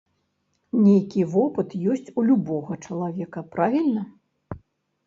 Нейкі 0.85 1.25
вопыт 1.35 1.75
ёсць 1.97 2.09
у 2.19 2.27
любога 2.31 2.79
чалавека, 2.85 3.39
правільна? 3.55 4.03